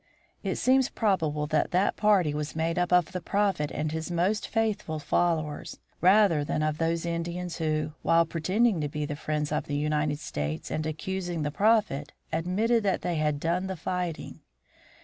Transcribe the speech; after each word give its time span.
It 0.41 0.55
seems 0.55 0.89
probable 0.89 1.45
that 1.45 1.69
that 1.69 1.95
party 1.95 2.33
was 2.33 2.55
made 2.55 2.79
up 2.79 2.91
of 2.91 3.11
the 3.11 3.21
Prophet 3.21 3.69
and 3.69 3.91
his 3.91 4.09
most 4.09 4.47
faithful 4.47 4.97
followers, 4.97 5.77
rather 6.01 6.43
than 6.43 6.63
of 6.63 6.79
those 6.79 7.05
Indians 7.05 7.57
who, 7.57 7.93
while 8.01 8.25
pretending 8.25 8.81
to 8.81 8.89
be 8.89 9.05
the 9.05 9.15
friends 9.15 9.51
of 9.51 9.65
the 9.65 9.77
United 9.77 10.17
States 10.17 10.71
and 10.71 10.87
accusing 10.87 11.43
the 11.43 11.51
Prophet, 11.51 12.13
admitted 12.33 12.81
that 12.81 13.03
they 13.03 13.17
had 13.17 13.39
done 13.39 13.67
the 13.67 13.77
fighting. 13.77 14.39